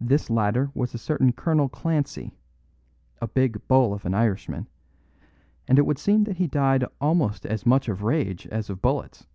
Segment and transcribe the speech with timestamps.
[0.00, 2.32] This latter was a certain Colonel Clancy,
[3.20, 4.68] a big bull of an Irishman;
[5.68, 9.26] and it would seem that he died almost as much of rage as of bullets.